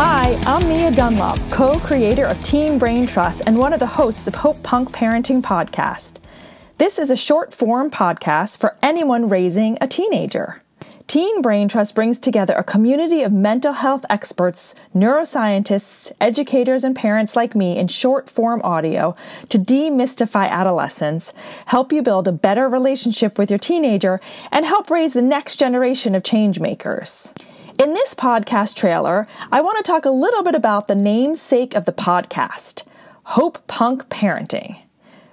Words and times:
Hi, 0.00 0.40
I'm 0.46 0.68
Mya 0.68 0.92
Dunlop, 0.92 1.40
co 1.50 1.72
creator 1.80 2.24
of 2.24 2.40
Teen 2.44 2.78
Brain 2.78 3.04
Trust 3.04 3.42
and 3.48 3.58
one 3.58 3.72
of 3.72 3.80
the 3.80 3.86
hosts 3.88 4.28
of 4.28 4.36
Hope 4.36 4.62
Punk 4.62 4.92
Parenting 4.92 5.42
Podcast. 5.42 6.20
This 6.76 7.00
is 7.00 7.10
a 7.10 7.16
short 7.16 7.52
form 7.52 7.90
podcast 7.90 8.60
for 8.60 8.76
anyone 8.80 9.28
raising 9.28 9.76
a 9.80 9.88
teenager. 9.88 10.62
Teen 11.08 11.42
Brain 11.42 11.66
Trust 11.66 11.96
brings 11.96 12.20
together 12.20 12.54
a 12.54 12.62
community 12.62 13.22
of 13.24 13.32
mental 13.32 13.72
health 13.72 14.04
experts, 14.08 14.76
neuroscientists, 14.94 16.12
educators, 16.20 16.84
and 16.84 16.94
parents 16.94 17.34
like 17.34 17.56
me 17.56 17.76
in 17.76 17.88
short 17.88 18.30
form 18.30 18.62
audio 18.62 19.16
to 19.48 19.58
demystify 19.58 20.48
adolescence, 20.48 21.34
help 21.66 21.92
you 21.92 22.02
build 22.02 22.28
a 22.28 22.32
better 22.32 22.68
relationship 22.68 23.36
with 23.36 23.50
your 23.50 23.58
teenager, 23.58 24.20
and 24.52 24.64
help 24.64 24.92
raise 24.92 25.14
the 25.14 25.22
next 25.22 25.56
generation 25.56 26.14
of 26.14 26.22
change 26.22 26.60
makers. 26.60 27.34
In 27.78 27.94
this 27.94 28.12
podcast 28.12 28.74
trailer, 28.74 29.28
I 29.52 29.60
want 29.60 29.76
to 29.76 29.84
talk 29.84 30.04
a 30.04 30.10
little 30.10 30.42
bit 30.42 30.56
about 30.56 30.88
the 30.88 30.96
namesake 30.96 31.76
of 31.76 31.84
the 31.84 31.92
podcast 31.92 32.82
Hope 33.22 33.64
Punk 33.68 34.08
Parenting. 34.08 34.80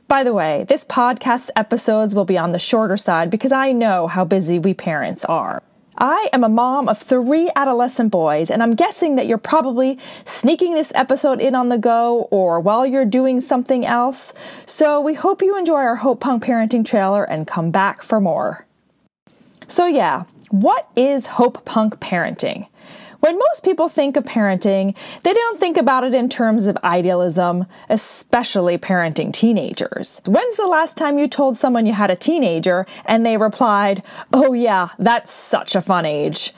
By 0.08 0.24
the 0.24 0.32
way, 0.32 0.64
this 0.70 0.86
podcast's 0.86 1.50
episodes 1.55 2.14
will 2.14 2.24
be 2.24 2.38
on 2.38 2.52
the 2.52 2.60
shorter 2.60 2.98
side 2.98 3.32
because 3.32 3.52
I 3.52 3.72
know 3.72 4.05
how 4.05 4.26
busy 4.26 4.60
we 4.60 4.76
parents 4.76 5.26
are. 5.26 5.64
I 5.98 6.30
am 6.34 6.44
a 6.44 6.50
mom 6.50 6.88
of 6.88 7.00
three 7.00 7.50
adolescent 7.55 8.12
boys, 8.12 8.52
and 8.52 8.62
I'm 8.62 8.76
guessing 8.76 9.16
that 9.16 9.26
you're 9.26 9.40
probably 9.40 9.98
sneaking 10.24 10.76
this 10.76 10.91
episode 10.94 11.41
in 11.41 11.55
on 11.55 11.70
the 11.70 11.80
go 11.80 12.27
or 12.30 12.60
while 12.60 12.86
you're 12.86 13.05
doing 13.05 13.41
something 13.41 13.88
else. 13.88 14.36
So 14.68 15.02
we 15.02 15.16
hope 15.16 15.41
you 15.41 15.58
enjoy 15.58 15.77
our 15.77 15.96
Hope 15.96 16.20
Punk 16.20 16.44
Parenting 16.44 16.86
trailer 16.86 17.24
and 17.24 17.48
come 17.48 17.72
back 17.72 18.04
for 18.04 18.22
more. 18.22 18.68
So, 19.68 19.88
yeah, 19.88 20.26
what 20.49 20.90
is 20.95 21.27
Hope 21.27 21.66
Punk 21.66 21.99
parenting? 21.99 22.67
When 23.20 23.40
most 23.40 23.63
people 23.63 23.88
think 23.88 24.17
of 24.17 24.23
parenting, 24.23 24.95
they 25.23 25.34
don't 25.34 25.59
think 25.59 25.77
about 25.77 26.04
it 26.04 26.13
in 26.13 26.30
terms 26.30 26.68
of 26.68 26.77
idealism, 26.84 27.65
especially 27.90 28.77
parenting 28.77 29.34
teenagers. 29.34 30.21
When's 30.27 30.57
the 30.57 30.68
last 30.68 30.96
time 30.96 31.18
you 31.18 31.27
told 31.27 31.57
someone 31.57 31.87
you 31.87 31.93
had 31.93 32.12
a 32.12 32.15
teenager 32.15 32.85
and 33.04 33.26
they 33.26 33.37
replied, 33.37 34.04
Oh, 34.32 34.54
yeah, 34.54 34.90
that's 34.99 35.32
such 35.32 35.76
a 35.76 35.82
fun 35.82 36.05
age? 36.05 36.54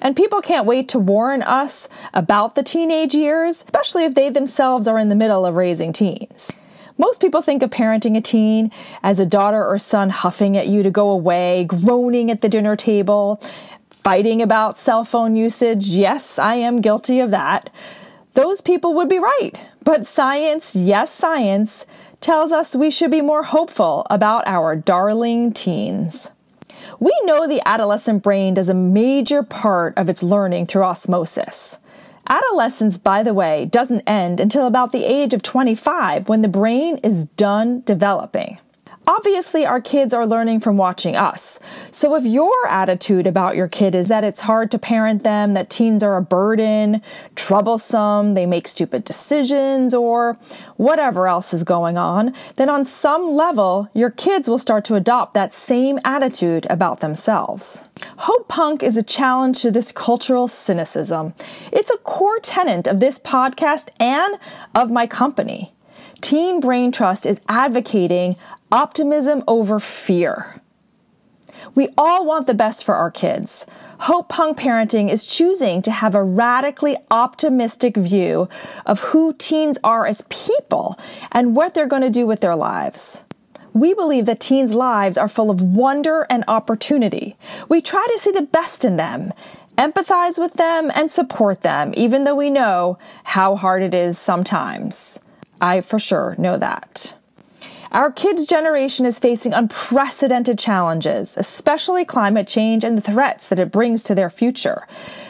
And 0.00 0.14
people 0.14 0.40
can't 0.40 0.66
wait 0.66 0.88
to 0.90 0.98
warn 1.00 1.42
us 1.42 1.88
about 2.12 2.54
the 2.54 2.62
teenage 2.62 3.14
years, 3.14 3.64
especially 3.64 4.04
if 4.04 4.14
they 4.14 4.30
themselves 4.30 4.86
are 4.86 4.98
in 4.98 5.08
the 5.08 5.16
middle 5.16 5.44
of 5.44 5.56
raising 5.56 5.92
teens. 5.92 6.52
Most 6.96 7.20
people 7.20 7.42
think 7.42 7.62
of 7.62 7.70
parenting 7.70 8.16
a 8.16 8.20
teen 8.20 8.70
as 9.02 9.18
a 9.18 9.26
daughter 9.26 9.64
or 9.64 9.78
son 9.78 10.10
huffing 10.10 10.56
at 10.56 10.68
you 10.68 10.82
to 10.84 10.90
go 10.90 11.10
away, 11.10 11.64
groaning 11.64 12.30
at 12.30 12.40
the 12.40 12.48
dinner 12.48 12.76
table, 12.76 13.40
fighting 13.90 14.40
about 14.40 14.78
cell 14.78 15.02
phone 15.02 15.34
usage. 15.34 15.88
Yes, 15.88 16.38
I 16.38 16.54
am 16.54 16.80
guilty 16.80 17.18
of 17.18 17.30
that. 17.30 17.70
Those 18.34 18.60
people 18.60 18.94
would 18.94 19.08
be 19.08 19.18
right. 19.18 19.52
But 19.82 20.06
science, 20.06 20.76
yes, 20.76 21.12
science, 21.12 21.86
tells 22.20 22.52
us 22.52 22.76
we 22.76 22.90
should 22.90 23.10
be 23.10 23.20
more 23.20 23.42
hopeful 23.42 24.06
about 24.08 24.46
our 24.46 24.76
darling 24.76 25.52
teens. 25.52 26.30
We 27.00 27.12
know 27.24 27.46
the 27.46 27.62
adolescent 27.66 28.22
brain 28.22 28.54
does 28.54 28.68
a 28.68 28.74
major 28.74 29.42
part 29.42 29.98
of 29.98 30.08
its 30.08 30.22
learning 30.22 30.66
through 30.66 30.84
osmosis. 30.84 31.78
Adolescence, 32.28 32.98
by 32.98 33.22
the 33.22 33.34
way, 33.34 33.66
doesn't 33.66 34.02
end 34.06 34.40
until 34.40 34.66
about 34.66 34.92
the 34.92 35.04
age 35.04 35.34
of 35.34 35.42
25 35.42 36.28
when 36.28 36.42
the 36.42 36.48
brain 36.48 36.98
is 36.98 37.26
done 37.36 37.82
developing. 37.82 38.58
Obviously, 39.06 39.66
our 39.66 39.82
kids 39.82 40.14
are 40.14 40.26
learning 40.26 40.60
from 40.60 40.78
watching 40.78 41.14
us. 41.14 41.60
So 41.90 42.14
if 42.14 42.24
your 42.24 42.66
attitude 42.68 43.26
about 43.26 43.54
your 43.54 43.68
kid 43.68 43.94
is 43.94 44.08
that 44.08 44.24
it's 44.24 44.40
hard 44.40 44.70
to 44.70 44.78
parent 44.78 45.24
them, 45.24 45.52
that 45.52 45.68
teens 45.68 46.02
are 46.02 46.16
a 46.16 46.22
burden, 46.22 47.02
troublesome, 47.36 48.32
they 48.32 48.46
make 48.46 48.66
stupid 48.66 49.04
decisions, 49.04 49.94
or 49.94 50.38
whatever 50.76 51.28
else 51.28 51.52
is 51.52 51.64
going 51.64 51.98
on, 51.98 52.32
then 52.56 52.70
on 52.70 52.86
some 52.86 53.32
level, 53.34 53.90
your 53.92 54.10
kids 54.10 54.48
will 54.48 54.58
start 54.58 54.86
to 54.86 54.94
adopt 54.94 55.34
that 55.34 55.52
same 55.52 55.98
attitude 56.02 56.66
about 56.70 57.00
themselves. 57.00 57.86
Hope 58.18 58.46
Punk 58.48 58.82
is 58.82 58.96
a 58.96 59.02
challenge 59.02 59.60
to 59.62 59.70
this 59.70 59.90
cultural 59.90 60.46
cynicism. 60.46 61.34
It's 61.72 61.90
a 61.90 61.98
core 61.98 62.38
tenet 62.38 62.86
of 62.86 63.00
this 63.00 63.18
podcast 63.18 63.88
and 63.98 64.38
of 64.74 64.90
my 64.90 65.06
company. 65.06 65.74
Teen 66.20 66.60
Brain 66.60 66.92
Trust 66.92 67.26
is 67.26 67.40
advocating 67.48 68.36
optimism 68.70 69.42
over 69.48 69.80
fear. 69.80 70.60
We 71.74 71.88
all 71.98 72.24
want 72.24 72.46
the 72.46 72.54
best 72.54 72.84
for 72.84 72.94
our 72.94 73.10
kids. 73.10 73.66
Hope 74.00 74.28
Punk 74.28 74.58
Parenting 74.58 75.10
is 75.10 75.26
choosing 75.26 75.82
to 75.82 75.90
have 75.90 76.14
a 76.14 76.22
radically 76.22 76.96
optimistic 77.10 77.96
view 77.96 78.48
of 78.86 79.00
who 79.00 79.32
teens 79.32 79.78
are 79.82 80.06
as 80.06 80.22
people 80.28 80.98
and 81.32 81.56
what 81.56 81.74
they're 81.74 81.86
going 81.86 82.02
to 82.02 82.10
do 82.10 82.26
with 82.26 82.40
their 82.40 82.56
lives. 82.56 83.24
We 83.74 83.92
believe 83.92 84.26
that 84.26 84.38
teens' 84.38 84.72
lives 84.72 85.18
are 85.18 85.28
full 85.28 85.50
of 85.50 85.60
wonder 85.60 86.26
and 86.30 86.44
opportunity. 86.46 87.36
We 87.68 87.82
try 87.82 88.06
to 88.10 88.18
see 88.18 88.30
the 88.30 88.42
best 88.42 88.84
in 88.84 88.96
them, 88.96 89.32
empathize 89.76 90.38
with 90.38 90.54
them, 90.54 90.92
and 90.94 91.10
support 91.10 91.62
them, 91.62 91.92
even 91.96 92.22
though 92.22 92.36
we 92.36 92.50
know 92.50 92.98
how 93.24 93.56
hard 93.56 93.82
it 93.82 93.92
is 93.92 94.16
sometimes. 94.16 95.18
I 95.60 95.80
for 95.80 95.98
sure 95.98 96.36
know 96.38 96.56
that. 96.56 97.14
Our 97.94 98.10
kids' 98.10 98.44
generation 98.44 99.06
is 99.06 99.20
facing 99.20 99.54
unprecedented 99.54 100.58
challenges, 100.58 101.36
especially 101.36 102.04
climate 102.04 102.48
change 102.48 102.82
and 102.82 102.98
the 102.98 103.00
threats 103.00 103.48
that 103.48 103.60
it 103.60 103.70
brings 103.70 104.02
to 104.02 104.16
their 104.16 104.28
future. 104.28 104.88